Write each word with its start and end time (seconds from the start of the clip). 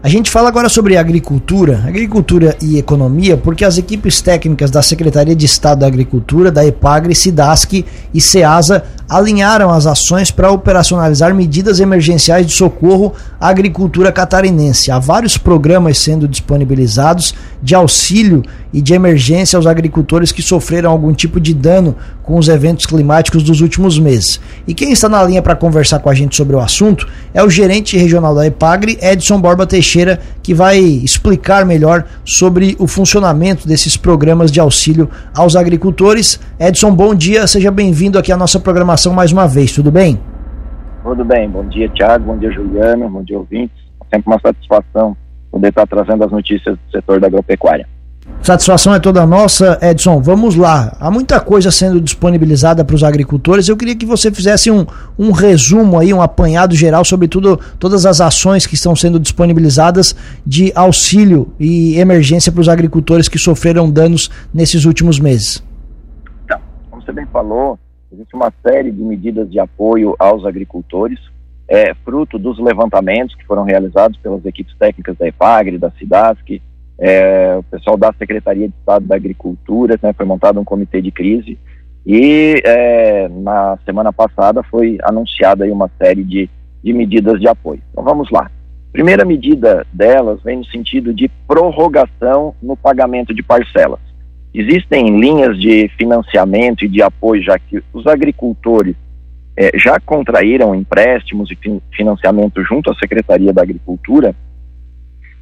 A 0.00 0.08
gente 0.08 0.30
fala 0.30 0.48
agora 0.48 0.68
sobre 0.68 0.96
agricultura, 0.96 1.82
agricultura 1.84 2.56
e 2.62 2.78
economia, 2.78 3.36
porque 3.36 3.64
as 3.64 3.78
equipes 3.78 4.20
técnicas 4.20 4.70
da 4.70 4.80
Secretaria 4.80 5.34
de 5.34 5.44
Estado 5.44 5.80
da 5.80 5.88
Agricultura, 5.88 6.52
da 6.52 6.64
EPAGRE, 6.64 7.16
SIDASC 7.16 7.84
e 8.14 8.20
SEASA 8.20 8.84
alinharam 9.08 9.70
as 9.70 9.88
ações 9.88 10.30
para 10.30 10.52
operacionalizar 10.52 11.34
medidas 11.34 11.80
emergenciais 11.80 12.46
de 12.46 12.52
socorro 12.52 13.12
à 13.40 13.48
agricultura 13.48 14.12
catarinense. 14.12 14.88
Há 14.92 15.00
vários 15.00 15.36
programas 15.36 15.98
sendo 15.98 16.28
disponibilizados 16.28 17.34
de 17.62 17.74
auxílio 17.74 18.42
e 18.72 18.80
de 18.80 18.94
emergência 18.94 19.56
aos 19.56 19.66
agricultores 19.66 20.30
que 20.30 20.42
sofreram 20.42 20.90
algum 20.90 21.12
tipo 21.12 21.40
de 21.40 21.54
dano 21.54 21.96
com 22.22 22.38
os 22.38 22.48
eventos 22.48 22.86
climáticos 22.86 23.42
dos 23.42 23.60
últimos 23.60 23.98
meses. 23.98 24.40
E 24.66 24.74
quem 24.74 24.92
está 24.92 25.08
na 25.08 25.22
linha 25.22 25.42
para 25.42 25.56
conversar 25.56 25.98
com 26.00 26.10
a 26.10 26.14
gente 26.14 26.36
sobre 26.36 26.54
o 26.54 26.60
assunto 26.60 27.08
é 27.32 27.42
o 27.42 27.50
gerente 27.50 27.96
regional 27.96 28.34
da 28.34 28.46
EPAGRE, 28.46 28.98
Edson 29.00 29.40
Borba 29.40 29.66
Teixeira, 29.66 30.20
que 30.42 30.54
vai 30.54 30.78
explicar 30.78 31.64
melhor 31.64 32.04
sobre 32.24 32.76
o 32.78 32.86
funcionamento 32.86 33.66
desses 33.66 33.96
programas 33.96 34.52
de 34.52 34.60
auxílio 34.60 35.08
aos 35.34 35.56
agricultores. 35.56 36.40
Edson, 36.60 36.94
bom 36.94 37.14
dia, 37.14 37.46
seja 37.46 37.70
bem-vindo 37.70 38.18
aqui 38.18 38.30
à 38.30 38.36
nossa 38.36 38.60
programação 38.60 39.12
mais 39.12 39.32
uma 39.32 39.46
vez, 39.46 39.72
tudo 39.72 39.90
bem? 39.90 40.20
Tudo 41.02 41.24
bem, 41.24 41.48
bom 41.48 41.64
dia 41.66 41.88
Tiago, 41.88 42.26
bom 42.26 42.36
dia 42.36 42.50
Juliano, 42.52 43.08
bom 43.08 43.22
dia 43.22 43.38
ouvintes. 43.38 43.76
É 44.02 44.16
sempre 44.16 44.32
uma 44.32 44.40
satisfação 44.40 45.16
poder 45.58 45.68
estar 45.68 45.86
trazendo 45.86 46.24
as 46.24 46.30
notícias 46.30 46.76
do 46.76 46.90
setor 46.90 47.20
da 47.20 47.26
agropecuária. 47.26 47.86
Satisfação 48.42 48.94
é 48.94 49.00
toda 49.00 49.26
nossa, 49.26 49.78
Edson. 49.82 50.20
Vamos 50.20 50.54
lá. 50.54 50.96
Há 51.00 51.10
muita 51.10 51.40
coisa 51.40 51.70
sendo 51.70 52.00
disponibilizada 52.00 52.84
para 52.84 52.94
os 52.94 53.02
agricultores. 53.02 53.68
Eu 53.68 53.76
queria 53.76 53.96
que 53.96 54.06
você 54.06 54.30
fizesse 54.30 54.70
um, 54.70 54.86
um 55.18 55.32
resumo 55.32 55.98
aí, 55.98 56.14
um 56.14 56.22
apanhado 56.22 56.74
geral 56.74 57.04
sobre 57.04 57.26
tudo, 57.26 57.58
todas 57.78 58.06
as 58.06 58.20
ações 58.20 58.66
que 58.66 58.74
estão 58.74 58.94
sendo 58.94 59.18
disponibilizadas 59.18 60.14
de 60.46 60.72
auxílio 60.74 61.52
e 61.58 61.98
emergência 61.98 62.52
para 62.52 62.60
os 62.60 62.68
agricultores 62.68 63.28
que 63.28 63.38
sofreram 63.38 63.90
danos 63.90 64.30
nesses 64.54 64.84
últimos 64.84 65.18
meses. 65.18 65.64
Então, 66.44 66.60
como 66.90 67.02
você 67.02 67.12
bem 67.12 67.26
falou, 67.32 67.78
Existe 68.10 68.34
uma 68.34 68.50
série 68.66 68.90
de 68.90 69.02
medidas 69.02 69.50
de 69.50 69.60
apoio 69.60 70.16
aos 70.18 70.46
agricultores, 70.46 71.20
é, 71.68 71.94
fruto 72.04 72.38
dos 72.38 72.58
levantamentos 72.58 73.34
que 73.34 73.44
foram 73.44 73.62
realizados 73.62 74.18
pelas 74.18 74.44
equipes 74.46 74.74
técnicas 74.78 75.16
da 75.18 75.28
EPAGRE, 75.28 75.78
da 75.78 75.90
SIDASC, 75.90 76.62
é, 76.98 77.56
o 77.58 77.62
pessoal 77.64 77.96
da 77.96 78.12
Secretaria 78.18 78.68
de 78.68 78.74
Estado 78.74 79.06
da 79.06 79.14
Agricultura, 79.14 79.98
né, 80.02 80.12
foi 80.12 80.26
montado 80.26 80.58
um 80.58 80.64
comitê 80.64 81.00
de 81.00 81.12
crise 81.12 81.58
e 82.04 82.60
é, 82.64 83.28
na 83.28 83.78
semana 83.84 84.12
passada 84.12 84.62
foi 84.62 84.98
anunciada 85.02 85.66
uma 85.66 85.90
série 85.98 86.24
de, 86.24 86.48
de 86.82 86.92
medidas 86.92 87.38
de 87.38 87.46
apoio. 87.46 87.82
Então 87.92 88.02
vamos 88.02 88.30
lá. 88.30 88.50
Primeira 88.90 89.24
medida 89.24 89.86
delas 89.92 90.42
vem 90.42 90.56
no 90.56 90.64
sentido 90.64 91.12
de 91.12 91.28
prorrogação 91.46 92.54
no 92.62 92.76
pagamento 92.76 93.34
de 93.34 93.42
parcelas. 93.42 94.00
Existem 94.54 95.20
linhas 95.20 95.60
de 95.60 95.88
financiamento 95.98 96.84
e 96.84 96.88
de 96.88 97.02
apoio, 97.02 97.42
já 97.42 97.58
que 97.58 97.82
os 97.92 98.06
agricultores 98.06 98.96
é, 99.58 99.76
já 99.76 99.98
contraíram 99.98 100.72
empréstimos 100.72 101.50
e 101.50 101.58
financiamento 101.92 102.62
junto 102.62 102.92
à 102.92 102.94
Secretaria 102.94 103.52
da 103.52 103.60
Agricultura, 103.60 104.32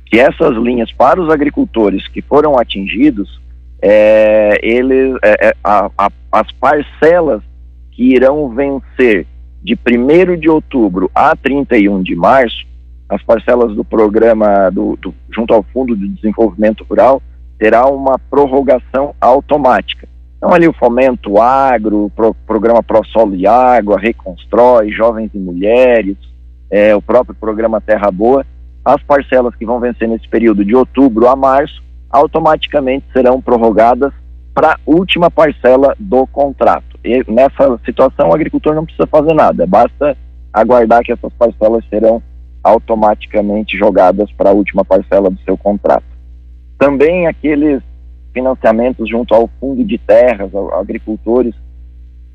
que 0.06 0.19
essas 0.19 0.56
linhas 0.56 0.91
para 0.91 1.20
os 1.20 1.31
agricultores 1.31 2.09
que 2.09 2.22
foram 2.22 2.59
atingidos, 2.59 3.39
é, 3.83 4.59
eles, 4.62 5.17
é, 5.22 5.48
é 5.48 5.55
a, 5.62 5.91
a, 5.98 6.11
as 6.33 6.50
parcelas 6.53 7.42
que 7.92 8.14
irão 8.14 8.48
vencer 8.48 9.27
de 9.62 9.75
1 9.75 10.41
de 10.41 10.48
outubro 10.48 11.11
a 11.14 11.37
31 11.37 12.03
de 12.03 12.17
março, 12.17 12.67
as 13.11 13.22
parcelas 13.22 13.75
do 13.75 13.84
programa 13.84 14.70
do, 14.70 14.97
do, 14.97 15.14
junto 15.31 15.53
ao 15.53 15.62
Fundo 15.62 15.94
de 15.94 16.09
Desenvolvimento 16.09 16.87
Rural, 16.89 17.20
terá 17.59 17.87
uma 17.87 18.19
prorrogação 18.19 19.14
automática. 19.20 20.09
Então, 20.47 20.55
ali 20.55 20.69
o 20.69 20.73
Fomento 20.73 21.41
Agro, 21.41 22.09
pro, 22.15 22.33
Programa 22.47 22.81
ProSolo 22.81 23.34
e 23.34 23.49
Água, 23.49 23.99
Reconstrói, 23.99 24.93
Jovens 24.93 25.33
e 25.34 25.39
Mulheres, 25.39 26.17
é, 26.71 26.95
o 26.95 27.03
próprio 27.03 27.34
Programa 27.34 27.81
Terra 27.81 28.12
Boa, 28.12 28.47
as 28.85 29.03
parcelas 29.03 29.56
que 29.56 29.67
vão 29.67 29.81
vencer 29.81 30.09
nesse 30.09 30.29
período 30.29 30.65
de 30.65 30.73
outubro 30.73 31.27
a 31.27 31.35
março, 31.35 31.83
automaticamente 32.09 33.06
serão 33.12 33.43
prorrogadas 33.43 34.12
para 34.55 34.75
a 34.75 34.79
última 34.87 35.29
parcela 35.33 35.97
do 35.99 36.25
contrato. 36.29 36.97
E 37.05 37.25
nessa 37.29 37.77
situação, 37.85 38.29
o 38.29 38.35
agricultor 38.35 38.73
não 38.73 38.85
precisa 38.85 39.09
fazer 39.09 39.35
nada, 39.35 39.67
basta 39.67 40.17
aguardar 40.53 41.03
que 41.03 41.11
essas 41.11 41.33
parcelas 41.33 41.85
serão 41.91 42.23
automaticamente 42.62 43.77
jogadas 43.77 44.31
para 44.31 44.51
a 44.51 44.55
última 44.55 44.85
parcela 44.85 45.29
do 45.29 45.41
seu 45.41 45.59
contrato. 45.59 46.06
Também 46.79 47.27
aqueles 47.27 47.83
financiamentos 48.37 49.09
junto 49.09 49.35
ao 49.35 49.49
Fundo 49.59 49.83
de 49.83 49.97
Terras, 49.97 50.51
agricultores 50.79 51.55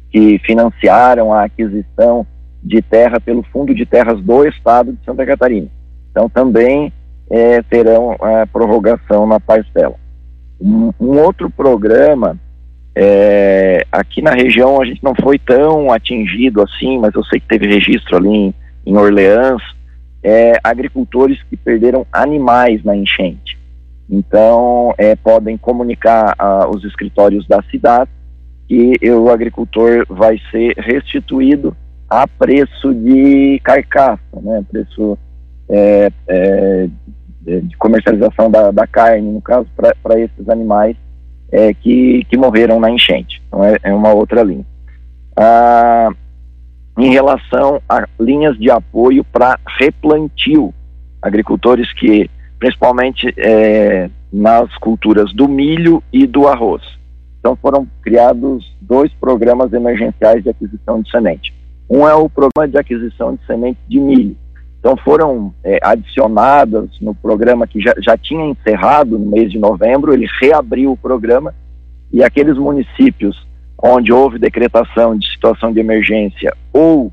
que 0.09 0.39
financiaram 0.39 1.31
a 1.31 1.43
aquisição 1.43 2.25
de 2.63 2.81
terra 2.81 3.19
pelo 3.19 3.43
Fundo 3.43 3.73
de 3.75 3.85
Terras 3.85 4.19
do 4.19 4.43
Estado 4.47 4.93
de 4.93 5.05
Santa 5.05 5.23
Catarina. 5.27 5.67
Então 6.09 6.27
também 6.27 6.91
é, 7.29 7.61
terão 7.61 8.13
a 8.13 8.47
prorrogação 8.47 9.27
na 9.27 9.39
parcela. 9.39 9.95
Um, 10.59 10.91
um 10.99 11.19
outro 11.19 11.51
programa, 11.51 12.35
é, 12.95 13.85
aqui 13.91 14.23
na 14.23 14.31
região 14.31 14.81
a 14.81 14.85
gente 14.85 15.03
não 15.03 15.13
foi 15.13 15.37
tão 15.37 15.91
atingido 15.91 16.63
assim, 16.63 16.97
mas 16.97 17.13
eu 17.13 17.23
sei 17.25 17.39
que 17.39 17.47
teve 17.47 17.67
registro 17.67 18.17
ali 18.17 18.27
em, 18.27 18.53
em 18.87 18.97
Orleans, 18.97 19.61
é, 20.23 20.53
agricultores 20.63 21.41
que 21.43 21.55
perderam 21.55 22.07
animais 22.11 22.83
na 22.83 22.95
enchente. 22.95 23.60
Então, 24.11 24.93
é, 24.97 25.15
podem 25.15 25.57
comunicar 25.57 26.35
aos 26.37 26.83
escritórios 26.83 27.47
da 27.47 27.63
cidade 27.71 28.11
que 28.67 29.09
o 29.09 29.29
agricultor 29.29 30.05
vai 30.09 30.37
ser 30.51 30.73
restituído 30.77 31.75
a 32.09 32.27
preço 32.27 32.93
de 32.93 33.61
carcaça, 33.63 34.19
né, 34.41 34.65
preço 34.69 35.17
é, 35.69 36.11
é, 36.27 36.89
de 37.41 37.77
comercialização 37.77 38.51
da, 38.51 38.69
da, 38.71 38.85
carne, 38.85 39.31
no 39.31 39.41
caso, 39.41 39.67
para 40.03 40.19
esses 40.19 40.49
animais 40.49 40.97
é, 41.49 41.73
que, 41.73 42.25
que 42.25 42.35
morreram 42.35 42.81
na 42.81 42.91
enchente. 42.91 43.41
Então, 43.47 43.63
é, 43.63 43.77
é 43.81 43.93
uma 43.93 44.13
outra 44.13 44.43
linha. 44.43 44.65
Ah, 45.37 46.09
em 46.97 47.09
relação 47.09 47.81
a 47.87 48.05
linhas 48.19 48.57
de 48.57 48.69
apoio 48.69 49.23
para 49.23 49.57
replantio, 49.79 50.73
agricultores 51.21 51.91
que 51.93 52.29
principalmente 52.61 53.33
é, 53.37 54.07
nas 54.31 54.71
culturas 54.77 55.33
do 55.33 55.49
milho 55.49 56.01
e 56.13 56.27
do 56.27 56.47
arroz. 56.47 56.83
Então 57.39 57.57
foram 57.59 57.87
criados 58.03 58.71
dois 58.79 59.11
programas 59.13 59.73
emergenciais 59.73 60.43
de 60.43 60.49
aquisição 60.51 61.01
de 61.01 61.09
semente. 61.09 61.51
Um 61.89 62.07
é 62.07 62.13
o 62.13 62.29
programa 62.29 62.67
de 62.67 62.77
aquisição 62.77 63.33
de 63.33 63.43
semente 63.47 63.79
de 63.87 63.99
milho. 63.99 64.37
Então 64.79 64.95
foram 64.95 65.51
é, 65.63 65.79
adicionadas 65.81 66.87
no 67.01 67.15
programa 67.15 67.65
que 67.65 67.81
já, 67.81 67.95
já 67.97 68.15
tinha 68.15 68.45
encerrado 68.45 69.17
no 69.17 69.25
mês 69.25 69.51
de 69.51 69.57
novembro, 69.57 70.13
ele 70.13 70.27
reabriu 70.39 70.91
o 70.91 70.97
programa 70.97 71.55
e 72.13 72.23
aqueles 72.23 72.57
municípios 72.57 73.35
onde 73.83 74.13
houve 74.13 74.37
decretação 74.37 75.17
de 75.17 75.27
situação 75.31 75.73
de 75.73 75.79
emergência 75.79 76.53
ou 76.71 77.11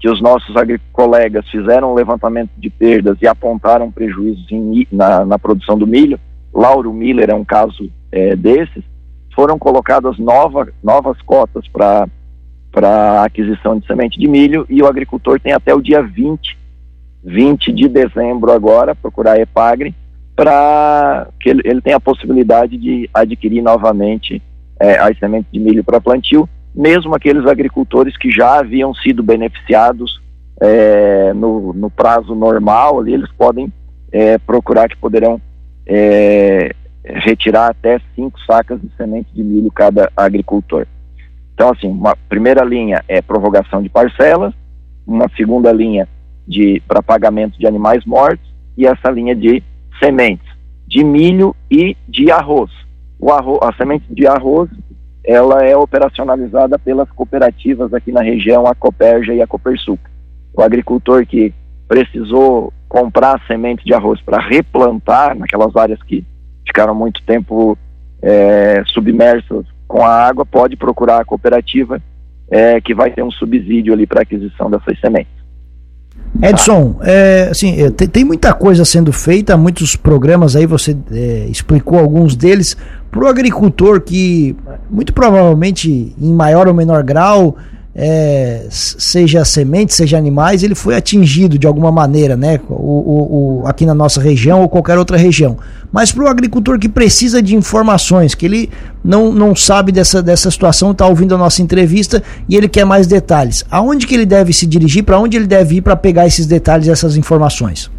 que 0.00 0.08
os 0.08 0.20
nossos 0.20 0.54
colegas 0.92 1.46
fizeram 1.50 1.92
um 1.92 1.94
levantamento 1.94 2.50
de 2.56 2.70
perdas 2.70 3.18
e 3.20 3.28
apontaram 3.28 3.92
prejuízos 3.92 4.50
em, 4.50 4.86
na, 4.90 5.26
na, 5.26 5.38
produção 5.38 5.78
do 5.78 5.86
milho, 5.86 6.18
Lauro 6.52 6.90
Miller 6.92 7.28
é 7.28 7.34
um 7.34 7.44
caso 7.44 7.90
é, 8.10 8.34
desses, 8.34 8.82
foram 9.34 9.58
colocadas 9.58 10.18
nova, 10.18 10.68
novas 10.82 11.20
cotas 11.22 11.68
para 11.68 12.08
para 12.72 13.24
aquisição 13.24 13.80
de 13.80 13.84
semente 13.84 14.16
de 14.16 14.28
milho 14.28 14.64
e 14.70 14.80
o 14.80 14.86
agricultor 14.86 15.40
tem 15.40 15.52
até 15.52 15.74
o 15.74 15.82
dia 15.82 16.00
20, 16.00 16.56
20 17.24 17.72
de 17.72 17.88
dezembro 17.88 18.52
agora, 18.52 18.94
procurar 18.94 19.32
a 19.32 19.40
EPAGRE, 19.40 19.92
para 20.36 21.26
que 21.40 21.50
ele, 21.50 21.62
ele 21.64 21.80
tenha 21.80 21.96
a 21.96 22.00
possibilidade 22.00 22.76
de 22.76 23.10
adquirir 23.12 23.60
novamente 23.60 24.40
é, 24.78 24.98
as 25.00 25.18
sementes 25.18 25.50
de 25.50 25.58
milho 25.58 25.82
para 25.82 26.00
plantio 26.00 26.48
mesmo 26.74 27.14
aqueles 27.14 27.46
agricultores 27.46 28.16
que 28.16 28.30
já 28.30 28.58
haviam 28.58 28.94
sido 28.94 29.22
beneficiados 29.22 30.20
é, 30.60 31.32
no, 31.32 31.72
no, 31.72 31.90
prazo 31.90 32.34
normal, 32.34 33.00
ali 33.00 33.14
eles 33.14 33.30
podem 33.32 33.72
é, 34.12 34.38
procurar 34.38 34.88
que 34.88 34.96
poderão 34.96 35.40
é, 35.86 36.74
retirar 37.04 37.70
até 37.70 38.00
cinco 38.14 38.38
sacas 38.42 38.80
de 38.80 38.90
semente 38.96 39.32
de 39.32 39.42
milho 39.42 39.70
cada 39.72 40.10
agricultor. 40.16 40.86
Então, 41.54 41.70
assim, 41.70 41.88
uma 41.88 42.16
primeira 42.28 42.64
linha 42.64 43.02
é 43.08 43.20
prorrogação 43.20 43.82
de 43.82 43.88
parcelas, 43.88 44.54
uma 45.06 45.28
segunda 45.36 45.72
linha 45.72 46.08
de 46.46 46.82
para 46.86 47.02
pagamento 47.02 47.58
de 47.58 47.66
animais 47.66 48.04
mortos 48.04 48.46
e 48.76 48.86
essa 48.86 49.10
linha 49.10 49.34
de 49.34 49.62
sementes 50.02 50.50
de 50.90 51.04
milho 51.04 51.54
e 51.70 51.96
de 52.08 52.30
arroz. 52.32 52.70
O 53.18 53.30
arroz, 53.30 53.60
a 53.62 53.72
semente 53.74 54.04
de 54.10 54.26
arroz 54.26 54.68
ela 55.24 55.64
é 55.64 55.76
operacionalizada 55.76 56.78
pelas 56.78 57.10
cooperativas 57.10 57.92
aqui 57.92 58.10
na 58.10 58.22
região, 58.22 58.66
a 58.66 58.74
Coperja 58.74 59.34
e 59.34 59.42
a 59.42 59.46
Copersuc. 59.46 60.00
O 60.54 60.62
agricultor 60.62 61.26
que 61.26 61.52
precisou 61.86 62.72
comprar 62.88 63.40
sementes 63.46 63.84
de 63.84 63.94
arroz 63.94 64.20
para 64.20 64.40
replantar 64.40 65.36
naquelas 65.36 65.74
áreas 65.76 66.02
que 66.02 66.24
ficaram 66.66 66.94
muito 66.94 67.22
tempo 67.22 67.76
é, 68.22 68.82
submersas 68.86 69.64
com 69.86 70.04
a 70.04 70.08
água, 70.08 70.46
pode 70.46 70.76
procurar 70.76 71.20
a 71.20 71.24
cooperativa 71.24 72.00
é, 72.48 72.80
que 72.80 72.94
vai 72.94 73.10
ter 73.10 73.22
um 73.22 73.30
subsídio 73.30 73.92
ali 73.92 74.06
para 74.06 74.22
aquisição 74.22 74.70
dessas 74.70 74.98
sementes. 75.00 75.39
Edson, 76.42 76.96
é, 77.02 77.48
assim, 77.50 77.82
é, 77.82 77.90
tem, 77.90 78.06
tem, 78.06 78.24
muita 78.24 78.52
coisa 78.52 78.84
sendo 78.84 79.12
feita, 79.12 79.56
muitos 79.56 79.96
programas 79.96 80.54
aí, 80.54 80.64
você 80.64 80.96
é, 81.10 81.46
explicou 81.50 81.98
alguns 81.98 82.36
deles, 82.36 82.76
para 83.10 83.24
o 83.24 83.26
agricultor 83.26 84.00
que, 84.00 84.56
muito 84.88 85.12
provavelmente, 85.12 86.14
em 86.20 86.32
maior 86.32 86.68
ou 86.68 86.74
menor 86.74 87.02
grau, 87.02 87.56
é, 87.94 88.66
seja 88.70 89.44
semente, 89.44 89.92
seja 89.94 90.16
animais, 90.16 90.62
ele 90.62 90.74
foi 90.74 90.94
atingido 90.94 91.58
de 91.58 91.66
alguma 91.66 91.90
maneira, 91.90 92.36
né? 92.36 92.60
O, 92.68 92.74
o, 92.74 93.62
o 93.62 93.66
aqui 93.66 93.84
na 93.84 93.94
nossa 93.94 94.20
região 94.20 94.62
ou 94.62 94.68
qualquer 94.68 94.96
outra 94.96 95.16
região. 95.16 95.58
Mas 95.92 96.12
para 96.12 96.24
o 96.24 96.28
agricultor 96.28 96.78
que 96.78 96.88
precisa 96.88 97.42
de 97.42 97.56
informações, 97.56 98.34
que 98.34 98.46
ele 98.46 98.70
não, 99.04 99.32
não 99.32 99.56
sabe 99.56 99.90
dessa, 99.90 100.22
dessa 100.22 100.50
situação, 100.50 100.92
está 100.92 101.06
ouvindo 101.06 101.34
a 101.34 101.38
nossa 101.38 101.62
entrevista 101.62 102.22
e 102.48 102.56
ele 102.56 102.68
quer 102.68 102.84
mais 102.84 103.06
detalhes. 103.06 103.64
Aonde 103.70 104.06
que 104.06 104.14
ele 104.14 104.26
deve 104.26 104.52
se 104.52 104.66
dirigir, 104.66 105.02
para 105.02 105.18
onde 105.18 105.36
ele 105.36 105.46
deve 105.46 105.76
ir 105.76 105.80
para 105.80 105.96
pegar 105.96 106.26
esses 106.26 106.46
detalhes, 106.46 106.86
essas 106.86 107.16
informações? 107.16 107.90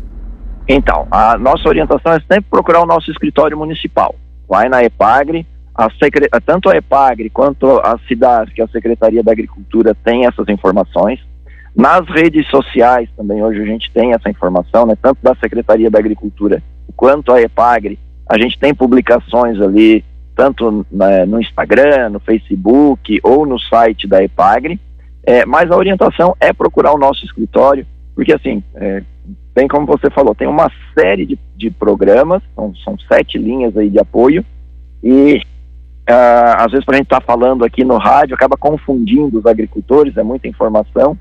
Então, 0.67 1.05
a 1.11 1.37
nossa 1.37 1.67
orientação 1.67 2.13
é 2.13 2.19
sempre 2.19 2.45
procurar 2.49 2.81
o 2.81 2.85
nosso 2.85 3.11
escritório 3.11 3.57
municipal. 3.57 4.15
Vai 4.47 4.69
na 4.69 4.81
EPAGRE, 4.83 5.45
a 5.81 5.89
secre... 5.97 6.29
tanto 6.45 6.69
a 6.69 6.77
EPAGRE 6.77 7.29
quanto 7.31 7.79
a 7.79 7.97
CIDAS, 8.07 8.49
que 8.53 8.61
é 8.61 8.65
a 8.65 8.67
Secretaria 8.67 9.23
da 9.23 9.31
Agricultura, 9.31 9.95
tem 9.95 10.27
essas 10.27 10.47
informações. 10.47 11.19
Nas 11.75 12.07
redes 12.07 12.47
sociais 12.49 13.09
também 13.17 13.43
hoje 13.43 13.61
a 13.61 13.65
gente 13.65 13.91
tem 13.91 14.13
essa 14.13 14.29
informação, 14.29 14.85
né? 14.85 14.95
tanto 15.01 15.19
da 15.23 15.33
Secretaria 15.35 15.89
da 15.89 15.97
Agricultura 15.97 16.61
quanto 16.95 17.31
a 17.31 17.41
EPAGRE, 17.41 17.97
a 18.29 18.37
gente 18.37 18.59
tem 18.59 18.75
publicações 18.75 19.59
ali, 19.59 20.05
tanto 20.35 20.85
né, 20.91 21.25
no 21.25 21.41
Instagram, 21.41 22.09
no 22.09 22.19
Facebook 22.19 23.19
ou 23.23 23.45
no 23.45 23.57
site 23.59 24.07
da 24.07 24.23
EPAGRE, 24.23 24.79
é, 25.23 25.45
mas 25.45 25.71
a 25.71 25.77
orientação 25.77 26.35
é 26.39 26.53
procurar 26.53 26.93
o 26.93 26.97
nosso 26.97 27.25
escritório, 27.25 27.87
porque 28.13 28.33
assim, 28.33 28.63
é, 28.75 29.01
bem 29.55 29.67
como 29.67 29.87
você 29.87 30.11
falou, 30.11 30.35
tem 30.35 30.47
uma 30.47 30.69
série 30.93 31.25
de, 31.25 31.39
de 31.55 31.71
programas, 31.71 32.43
são, 32.55 32.75
são 32.75 32.97
sete 33.11 33.37
linhas 33.37 33.75
aí 33.75 33.89
de 33.89 33.99
apoio, 33.99 34.45
e 35.03 35.41
Uh, 36.11 36.55
às 36.57 36.71
vezes, 36.71 36.83
para 36.83 36.95
a 36.95 36.97
gente 36.97 37.05
estar 37.05 37.21
tá 37.21 37.25
falando 37.25 37.63
aqui 37.63 37.85
no 37.85 37.97
rádio, 37.97 38.35
acaba 38.35 38.57
confundindo 38.57 39.39
os 39.39 39.45
agricultores, 39.45 40.17
é 40.17 40.23
muita 40.23 40.47
informação. 40.47 41.17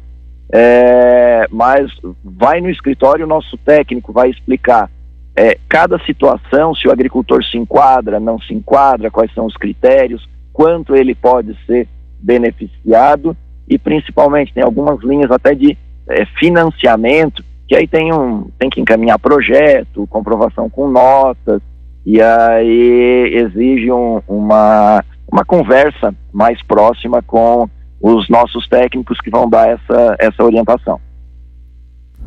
É, 0.52 1.46
mas 1.48 1.92
vai 2.24 2.60
no 2.60 2.68
escritório, 2.68 3.24
o 3.24 3.28
nosso 3.28 3.56
técnico 3.58 4.12
vai 4.12 4.30
explicar 4.30 4.90
é, 5.36 5.56
cada 5.68 5.96
situação, 6.00 6.74
se 6.74 6.88
o 6.88 6.92
agricultor 6.92 7.44
se 7.44 7.56
enquadra, 7.56 8.18
não 8.18 8.40
se 8.40 8.52
enquadra, 8.52 9.12
quais 9.12 9.32
são 9.32 9.46
os 9.46 9.56
critérios, 9.56 10.28
quanto 10.52 10.96
ele 10.96 11.14
pode 11.14 11.56
ser 11.66 11.86
beneficiado 12.20 13.36
e 13.68 13.78
principalmente 13.78 14.52
tem 14.52 14.62
algumas 14.62 15.00
linhas 15.04 15.30
até 15.30 15.54
de 15.54 15.78
é, 16.08 16.26
financiamento, 16.26 17.44
que 17.68 17.76
aí 17.76 17.86
tem, 17.86 18.12
um, 18.12 18.50
tem 18.58 18.68
que 18.68 18.80
encaminhar 18.80 19.20
projeto, 19.20 20.06
comprovação 20.08 20.68
com 20.68 20.90
notas, 20.90 21.62
e 22.04 22.20
aí 22.20 23.30
exige 23.34 23.92
um, 23.92 24.20
uma, 24.26 25.04
uma 25.30 25.44
conversa 25.44 26.14
mais 26.32 26.62
próxima 26.62 27.22
com 27.22 27.68
os 28.00 28.28
nossos 28.28 28.66
técnicos 28.68 29.20
que 29.20 29.30
vão 29.30 29.48
dar 29.48 29.68
essa, 29.68 30.16
essa 30.18 30.42
orientação. 30.42 30.98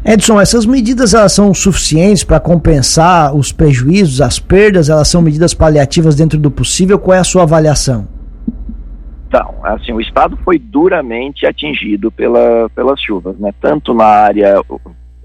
Edson, 0.06 0.40
essas 0.40 0.66
medidas 0.66 1.14
elas 1.14 1.32
são 1.32 1.54
suficientes 1.54 2.24
para 2.24 2.40
compensar 2.40 3.34
os 3.34 3.52
prejuízos, 3.52 4.22
as 4.22 4.38
perdas? 4.38 4.90
Elas 4.90 5.08
são 5.08 5.22
medidas 5.22 5.54
paliativas 5.54 6.16
dentro 6.16 6.38
do 6.38 6.52
possível? 6.52 7.00
Qual 7.00 7.16
é 7.16 7.20
a 7.20 7.24
sua 7.24 7.44
avaliação? 7.44 8.08
Então, 9.28 9.56
assim, 9.64 9.94
o 9.94 10.02
estado 10.02 10.38
foi 10.44 10.60
duramente 10.60 11.46
atingido 11.46 12.12
pela, 12.12 12.70
pelas 12.76 13.02
chuvas, 13.02 13.36
né? 13.40 13.52
Tanto 13.60 13.94
na 13.94 14.06
área 14.06 14.62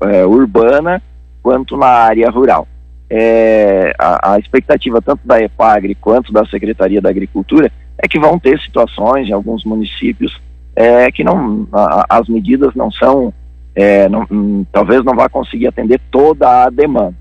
é, 0.00 0.24
urbana 0.24 1.02
quanto 1.42 1.76
na 1.76 1.88
área 1.88 2.30
rural 2.30 2.66
é, 3.10 3.94
a, 3.98 4.34
a, 4.34 4.38
expectativa 4.38 5.00
tanto 5.00 5.26
da 5.26 5.40
EPAGRE 5.40 5.94
quanto 5.94 6.32
da 6.32 6.44
Secretaria 6.46 7.00
da 7.00 7.08
Agricultura 7.08 7.72
é 7.96 8.06
que 8.06 8.18
vão 8.18 8.38
ter 8.38 8.60
situações 8.60 9.28
em 9.28 9.32
alguns 9.32 9.64
municípios 9.64 10.38
é, 10.76 11.10
que 11.10 11.24
não, 11.24 11.66
a, 11.72 12.06
as 12.08 12.28
medidas 12.28 12.74
não 12.74 12.90
são, 12.90 13.32
é, 13.74 14.08
não, 14.08 14.26
hum, 14.30 14.64
talvez 14.70 15.02
não 15.04 15.14
vá 15.14 15.28
conseguir 15.28 15.66
atender 15.66 16.00
toda 16.10 16.64
a 16.64 16.70
demanda. 16.70 17.16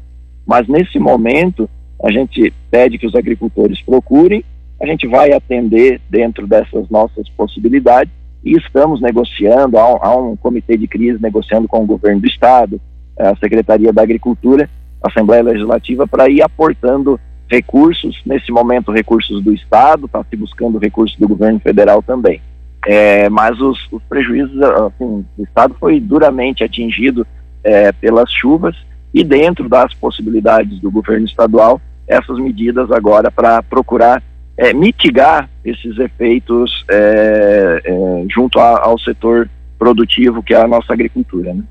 Mas 0.45 0.68
nesse 0.68 1.00
momento, 1.00 1.69
a 2.04 2.12
gente 2.12 2.54
pede 2.69 2.98
que 2.98 3.07
os 3.07 3.16
agricultores 3.16 3.81
procurem, 3.81 4.44
a 4.80 4.86
gente 4.86 5.07
vai 5.07 5.31
atender 5.31 6.00
dentro 6.10 6.45
dessas 6.45 6.88
nossas 6.90 7.28
possibilidades 7.30 8.13
e 8.44 8.56
estamos 8.56 9.01
negociando, 9.01 9.78
há 9.78 9.94
um, 9.94 9.98
há 10.01 10.16
um 10.16 10.36
comitê 10.36 10.78
de 10.78 10.88
crise 10.88 11.22
negociando 11.22 11.68
com 11.68 11.83
o 11.83 11.88
governo 11.88 12.22
do 12.22 12.28
estado, 12.28 12.80
a 13.18 13.36
Secretaria 13.38 13.92
da 13.92 14.04
Agricultura, 14.04 14.69
Assembleia 15.02 15.44
Legislativa 15.44 16.08
para 16.08 16.30
ir 16.30 16.42
aportando 16.42 17.20
recursos, 17.50 18.22
nesse 18.26 18.52
momento 18.52 18.92
recursos 18.92 19.44
do 19.44 19.54
Estado, 19.54 20.06
está 20.06 20.24
se 20.24 20.36
buscando 20.36 20.78
recursos 20.78 21.18
do 21.18 21.28
governo 21.28 21.60
federal 21.60 22.02
também. 22.02 22.42
É, 22.86 23.30
mas 23.30 23.60
os, 23.60 23.80
os, 23.92 24.02
prejuízos, 24.04 24.62
assim, 24.62 25.26
o 25.38 25.44
Estado 25.44 25.76
foi 25.80 26.00
duramente 26.00 26.64
atingido 26.64 27.26
é, 27.64 27.92
pelas 27.92 28.32
chuvas 28.32 28.76
e 29.14 29.24
dentro 29.24 29.68
das 29.68 29.94
possibilidades 29.94 30.80
do 30.80 30.92
governo 30.92 31.26
estadual, 31.26 31.82
essas 32.08 32.38
medidas 32.38 32.92
agora 32.92 33.32
para 33.32 33.62
procurar 33.64 34.22
é, 34.58 34.74
mitigar 34.74 35.50
esses 35.64 35.98
efeitos 35.98 36.86
é, 36.90 37.82
é, 37.84 38.26
junto 38.30 38.60
a, 38.60 38.86
ao 38.86 38.98
setor 39.00 39.50
produtivo 39.78 40.42
que 40.42 40.54
é 40.54 40.62
a 40.62 40.68
nossa 40.68 40.94
agricultura. 40.94 41.54
Né? 41.54 41.64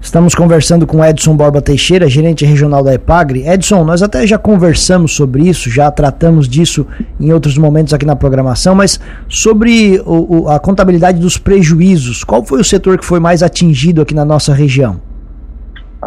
Estamos 0.00 0.34
conversando 0.34 0.86
com 0.86 1.04
Edson 1.04 1.36
Borba 1.36 1.60
Teixeira, 1.60 2.08
gerente 2.08 2.44
regional 2.44 2.82
da 2.82 2.94
EPAGRE. 2.94 3.46
Edson, 3.46 3.84
nós 3.84 4.02
até 4.02 4.26
já 4.26 4.38
conversamos 4.38 5.14
sobre 5.14 5.46
isso, 5.46 5.70
já 5.70 5.90
tratamos 5.90 6.48
disso 6.48 6.86
em 7.20 7.32
outros 7.32 7.58
momentos 7.58 7.92
aqui 7.92 8.06
na 8.06 8.16
programação, 8.16 8.74
mas 8.74 8.98
sobre 9.28 10.00
o, 10.06 10.44
o, 10.44 10.48
a 10.48 10.58
contabilidade 10.58 11.20
dos 11.20 11.36
prejuízos, 11.36 12.24
qual 12.24 12.42
foi 12.42 12.60
o 12.60 12.64
setor 12.64 12.98
que 12.98 13.04
foi 13.04 13.20
mais 13.20 13.42
atingido 13.42 14.00
aqui 14.00 14.14
na 14.14 14.24
nossa 14.24 14.54
região? 14.54 15.00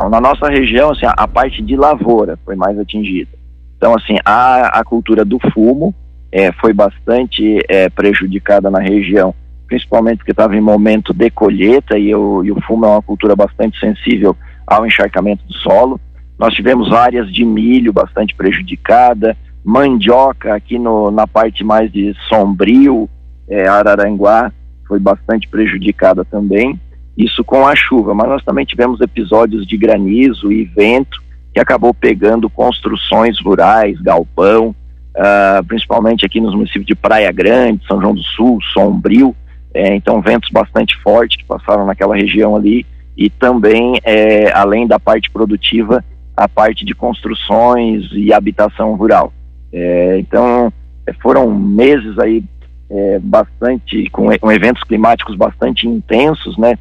Na 0.09 0.19
nossa 0.19 0.49
região, 0.49 0.89
assim, 0.89 1.05
a, 1.05 1.27
parte 1.27 1.61
de 1.61 1.75
lavoura 1.75 2.37
foi 2.43 2.55
mais 2.55 2.77
atingida. 2.79 3.29
Então, 3.77 3.93
assim, 3.93 4.17
a, 4.25 4.79
a 4.79 4.83
cultura 4.83 5.23
do 5.23 5.37
fumo 5.53 5.93
é, 6.31 6.51
foi 6.53 6.73
bastante 6.73 7.59
é, 7.69 7.89
prejudicada 7.89 8.71
na 8.71 8.79
região 8.79 9.35
principalmente 9.73 10.17
porque 10.17 10.29
estava 10.29 10.55
em 10.55 10.61
momento 10.61 11.11
de 11.15 11.31
colheita 11.31 11.97
e, 11.97 12.13
o, 12.13 12.43
e 12.45 12.51
o 12.51 12.61
fumo 12.61 12.85
é 12.85 12.89
uma 12.89 13.01
cultura 13.01 13.35
bastante 13.35 13.79
sensível 13.79 14.37
ao 14.67 14.85
encharcamento 14.85 15.43
do 15.47 15.53
solo. 15.55 15.99
Nós 16.37 16.53
tivemos 16.53 16.93
áreas 16.93 17.27
de 17.33 17.43
milho 17.43 17.91
bastante 17.91 18.35
prejudicada, 18.35 19.35
mandioca 19.65 20.53
aqui 20.53 20.77
no, 20.77 21.09
na 21.09 21.25
parte 21.25 21.63
mais 21.63 21.91
de 21.91 22.15
Sombrio, 22.29 23.09
é, 23.49 23.67
Araranguá, 23.67 24.51
foi 24.87 24.99
bastante 24.99 25.47
prejudicada 25.47 26.23
também. 26.23 26.79
Isso 27.17 27.43
com 27.43 27.65
a 27.65 27.75
chuva, 27.75 28.13
mas 28.13 28.29
nós 28.29 28.43
também 28.43 28.65
tivemos 28.65 29.01
episódios 29.01 29.65
de 29.65 29.75
granizo 29.75 30.51
e 30.51 30.65
vento 30.65 31.19
que 31.51 31.59
acabou 31.59 31.95
pegando 31.95 32.47
construções 32.47 33.39
rurais, 33.41 33.99
galpão, 34.01 34.75
uh, 35.17 35.65
principalmente 35.65 36.27
aqui 36.27 36.39
nos 36.39 36.53
municípios 36.53 36.85
de 36.85 36.93
Praia 36.95 37.31
Grande, 37.31 37.83
São 37.87 37.99
João 37.99 38.13
do 38.13 38.21
Sul, 38.21 38.59
Sombrio, 38.71 39.35
é, 39.73 39.95
então 39.95 40.21
ventos 40.21 40.49
bastante 40.51 40.95
fortes 41.01 41.37
que 41.37 41.45
passaram 41.45 41.85
naquela 41.85 42.15
região 42.15 42.55
ali 42.55 42.85
e 43.17 43.29
também, 43.29 43.99
é, 44.03 44.51
além 44.53 44.87
da 44.87 44.99
parte 44.99 45.29
produtiva, 45.29 46.03
a 46.35 46.47
parte 46.47 46.83
de 46.83 46.95
construções 46.95 48.07
e 48.11 48.33
habitação 48.33 48.95
rural. 48.95 49.31
É, 49.71 50.17
então 50.19 50.71
é, 51.05 51.13
foram 51.13 51.51
meses 51.51 52.17
aí 52.19 52.43
é, 52.89 53.19
bastante 53.19 54.09
com, 54.09 54.27
com, 54.37 54.51
eventos 54.51 54.83
climáticos 54.83 55.35
bastante 55.35 55.87
intensos, 55.87 56.57
né? 56.57 56.77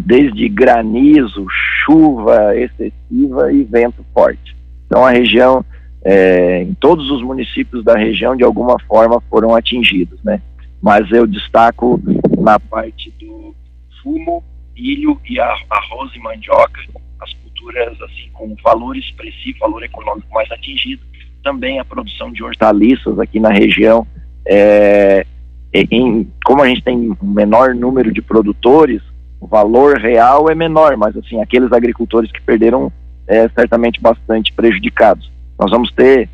Desde 0.00 0.48
granizo, 0.48 1.46
chuva 1.84 2.54
excessiva 2.56 3.52
e 3.52 3.62
vento 3.64 4.04
forte. 4.12 4.56
Então 4.86 5.04
a 5.04 5.10
região, 5.10 5.64
é, 6.04 6.62
em 6.62 6.74
todos 6.74 7.10
os 7.10 7.22
municípios 7.22 7.84
da 7.84 7.96
região 7.96 8.36
de 8.36 8.44
alguma 8.44 8.78
forma 8.80 9.20
foram 9.30 9.54
atingidos, 9.54 10.18
né? 10.22 10.40
Mas 10.82 11.10
eu 11.10 11.26
destaco 11.26 12.00
na 12.46 12.60
parte 12.60 13.10
do 13.18 13.52
fumo, 14.00 14.40
milho 14.72 15.20
e 15.28 15.40
arroz 15.40 16.14
e 16.14 16.20
mandioca, 16.20 16.80
as 17.20 17.32
culturas 17.34 18.00
assim 18.02 18.30
com 18.32 18.54
valor 18.62 18.96
expressivo, 18.96 19.58
valor 19.58 19.82
econômico 19.82 20.32
mais 20.32 20.48
atingido. 20.52 21.02
Também 21.42 21.80
a 21.80 21.84
produção 21.84 22.30
de 22.30 22.44
hortaliças 22.44 23.18
aqui 23.18 23.40
na 23.40 23.50
região. 23.50 24.06
É, 24.46 25.26
em, 25.74 26.30
como 26.44 26.62
a 26.62 26.68
gente 26.68 26.84
tem 26.84 27.16
um 27.20 27.26
menor 27.26 27.74
número 27.74 28.12
de 28.12 28.22
produtores, 28.22 29.02
o 29.40 29.48
valor 29.48 29.98
real 29.98 30.48
é 30.48 30.54
menor, 30.54 30.96
mas 30.96 31.16
assim, 31.16 31.42
aqueles 31.42 31.72
agricultores 31.72 32.30
que 32.30 32.40
perderam 32.40 32.92
é, 33.26 33.48
certamente 33.48 34.00
bastante 34.00 34.52
prejudicados. 34.52 35.32
Nós 35.58 35.72
vamos 35.72 35.90
ter, 35.90 36.28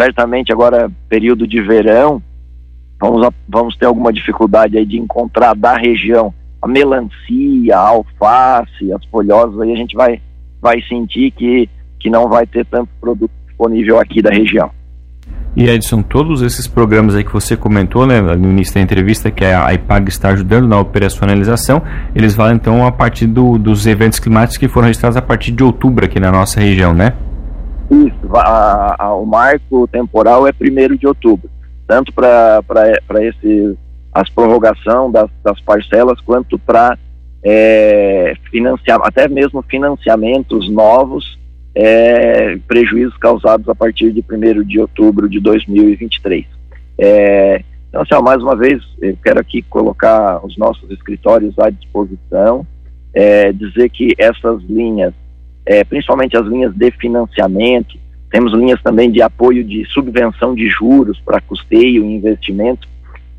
certamente 0.00 0.52
agora, 0.52 0.88
período 1.08 1.44
de 1.44 1.60
verão, 1.60 2.22
vamos, 2.98 3.28
vamos 3.48 3.76
ter 3.76 3.86
alguma 3.86 4.12
dificuldade 4.12 4.76
aí 4.76 4.86
de 4.86 4.98
encontrar 4.98 5.54
da 5.54 5.76
região 5.76 6.32
a 6.60 6.68
melancia, 6.68 7.76
a 7.76 7.88
alface, 7.88 8.92
as 8.92 9.04
folhosas, 9.06 9.60
aí 9.60 9.72
a 9.72 9.76
gente 9.76 9.94
vai, 9.94 10.20
vai 10.60 10.80
sentir 10.82 11.30
que, 11.30 11.68
que 12.00 12.10
não 12.10 12.28
vai 12.28 12.46
ter 12.46 12.64
tanto 12.66 12.88
produto 13.00 13.30
disponível 13.46 14.00
aqui 14.00 14.20
da 14.20 14.30
região. 14.30 14.70
E 15.54 15.68
Edson, 15.70 16.02
todos 16.02 16.42
esses 16.42 16.66
programas 16.66 17.14
aí 17.14 17.24
que 17.24 17.32
você 17.32 17.56
comentou 17.56 18.06
né, 18.06 18.20
no 18.20 18.50
início 18.50 18.74
da 18.74 18.80
entrevista, 18.80 19.30
que 19.30 19.44
a 19.44 19.72
IPAG 19.72 20.08
está 20.10 20.28
ajudando 20.30 20.68
na 20.68 20.78
operacionalização, 20.78 21.80
eles 22.14 22.34
valem 22.34 22.56
então 22.56 22.86
a 22.86 22.92
partir 22.92 23.26
do, 23.26 23.56
dos 23.56 23.86
eventos 23.86 24.18
climáticos 24.18 24.58
que 24.58 24.68
foram 24.68 24.86
registrados 24.88 25.16
a 25.16 25.22
partir 25.22 25.52
de 25.52 25.64
outubro 25.64 26.04
aqui 26.04 26.20
na 26.20 26.30
nossa 26.30 26.60
região, 26.60 26.92
né? 26.92 27.14
Isso, 27.90 28.36
a, 28.36 28.96
a, 28.98 29.14
o 29.14 29.24
marco 29.24 29.88
temporal 29.88 30.46
é 30.46 30.50
1 30.50 30.96
de 30.96 31.06
outubro, 31.06 31.48
tanto 31.86 32.12
para 32.12 32.62
esse 33.20 33.76
as 34.12 34.30
prorrogação 34.30 35.10
das, 35.10 35.28
das 35.44 35.60
parcelas 35.60 36.18
quanto 36.22 36.58
para 36.58 36.98
é, 37.44 38.34
financiar, 38.50 38.98
até 39.02 39.28
mesmo 39.28 39.62
financiamentos 39.62 40.70
novos 40.70 41.38
é, 41.74 42.56
prejuízos 42.66 43.16
causados 43.18 43.68
a 43.68 43.74
partir 43.74 44.10
de 44.10 44.20
1 44.20 44.64
de 44.64 44.80
outubro 44.80 45.28
de 45.28 45.38
2023. 45.38 46.46
É, 46.98 47.62
então, 47.88 48.00
assim, 48.00 48.14
ó, 48.14 48.22
mais 48.22 48.42
uma 48.42 48.56
vez, 48.56 48.82
eu 49.00 49.16
quero 49.22 49.38
aqui 49.38 49.60
colocar 49.62 50.44
os 50.44 50.56
nossos 50.56 50.90
escritórios 50.90 51.58
à 51.58 51.68
disposição, 51.68 52.66
é, 53.12 53.52
dizer 53.52 53.90
que 53.90 54.14
essas 54.18 54.62
linhas, 54.62 55.12
é, 55.66 55.84
principalmente 55.84 56.36
as 56.36 56.46
linhas 56.46 56.74
de 56.74 56.90
financiamento, 56.92 57.98
temos 58.36 58.52
linhas 58.52 58.82
também 58.82 59.10
de 59.10 59.22
apoio 59.22 59.64
de 59.64 59.86
subvenção 59.86 60.54
de 60.54 60.68
juros 60.68 61.18
para 61.24 61.40
custeio 61.40 62.04
e 62.04 62.14
investimento, 62.16 62.86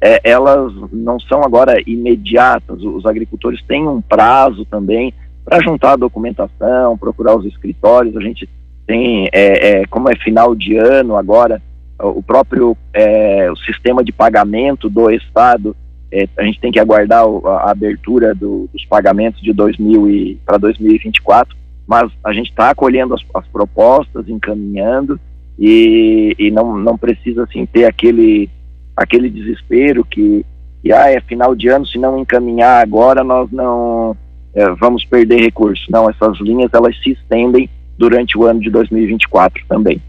é, 0.02 0.20
elas 0.24 0.74
não 0.92 1.20
são 1.20 1.44
agora 1.44 1.80
imediatas, 1.86 2.82
os 2.82 3.06
agricultores 3.06 3.62
têm 3.68 3.88
um 3.88 4.02
prazo 4.02 4.66
também 4.66 5.14
para 5.46 5.62
juntar 5.62 5.92
a 5.92 5.98
documentação, 5.98 6.98
procurar 6.98 7.38
os 7.38 7.46
escritórios. 7.46 8.18
A 8.18 8.22
gente 8.22 8.50
tem, 8.88 9.30
é, 9.32 9.82
é, 9.82 9.86
como 9.86 10.10
é 10.10 10.16
final 10.16 10.56
de 10.56 10.76
ano 10.78 11.16
agora, 11.16 11.62
o 12.00 12.24
próprio 12.24 12.76
é, 12.92 13.52
o 13.52 13.56
sistema 13.56 14.04
de 14.04 14.12
pagamento 14.12 14.90
do 14.90 15.12
Estado, 15.12 15.76
é, 16.12 16.28
a 16.40 16.44
gente 16.44 16.60
tem 16.60 16.72
que 16.72 16.80
aguardar 16.80 17.24
a, 17.24 17.70
abertura 17.70 18.34
do, 18.34 18.68
dos 18.74 18.84
pagamentos 18.86 19.44
de 19.44 19.54
2000 19.54 20.40
para 20.44 20.58
2024, 20.58 21.56
mas 21.88 22.12
a 22.24 22.34
gente 22.34 22.50
está 22.50 22.70
acolhendo 22.70 23.14
as, 23.14 23.22
as, 23.34 23.48
propostas, 23.48 24.28
encaminhando 24.28 25.20
e, 25.58 26.36
e, 26.38 26.52
não, 26.52 26.78
não 26.78 26.98
precisa 26.98 27.44
assim 27.44 27.66
ter 27.66 27.86
aquele 27.86 28.50
aquele 28.96 29.30
desespero 29.30 30.04
que, 30.04 30.46
que 30.82 30.92
ah, 30.92 31.10
é 31.10 31.22
final 31.22 31.56
de 31.56 31.68
ano, 31.68 31.86
se 31.86 31.98
não 31.98 32.20
encaminhar 32.20 32.84
agora 32.84 33.24
nós 33.24 33.50
não 33.52 34.16
é, 34.54 34.70
vamos 34.72 35.06
perder 35.06 35.40
recursos. 35.40 35.86
Não, 35.90 36.10
essas 36.10 36.40
linhas 36.40 36.72
elas 36.74 36.96
se 37.02 37.12
estendem 37.12 37.70
durante 37.98 38.38
o 38.38 38.46
ano 38.46 38.60
de 38.60 38.70
2024 38.70 39.64
também. 39.70 40.02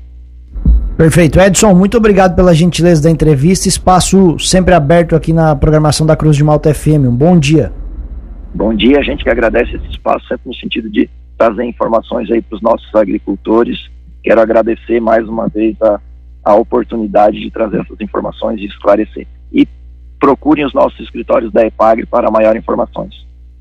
Perfeito. 0.96 1.38
Edson, 1.38 1.74
muito 1.74 1.96
obrigado 1.96 2.34
pela 2.34 2.52
gentileza 2.52 3.02
da 3.02 3.10
entrevista. 3.10 3.68
Espaço 3.68 4.36
sempre 4.38 4.74
aberto 4.74 5.14
aqui 5.14 5.32
na 5.32 5.54
programação 5.54 6.04
da 6.04 6.16
Cruz 6.16 6.36
de 6.36 6.42
Malta 6.42 6.74
FM. 6.74 7.06
Um 7.06 7.14
bom 7.14 7.38
dia. 7.38 7.72
Bom 8.52 8.74
dia, 8.74 8.98
a 8.98 9.02
gente 9.02 9.22
que 9.22 9.30
agradece 9.30 9.76
esse 9.76 9.86
espaço, 9.90 10.26
sempre 10.26 10.48
no 10.48 10.54
sentido 10.54 10.90
de 10.90 11.08
trazer 11.38 11.64
informações 11.64 12.30
aí 12.30 12.42
para 12.42 12.56
os 12.56 12.62
nossos 12.62 12.92
agricultores. 12.94 13.88
Quero 14.22 14.40
agradecer 14.40 15.00
mais 15.00 15.26
uma 15.28 15.48
vez 15.48 15.80
a, 15.80 16.00
a 16.44 16.54
oportunidade 16.54 17.38
de 17.38 17.50
trazer 17.50 17.80
essas 17.80 18.00
informações 18.00 18.60
e 18.60 18.66
esclarecer. 18.66 19.26
E 19.52 19.66
procurem 20.18 20.66
os 20.66 20.74
nossos 20.74 20.98
escritórios 20.98 21.52
da 21.52 21.64
EPAGRE 21.64 22.06
para 22.06 22.30
maiores 22.30 22.60
informações. 22.60 23.27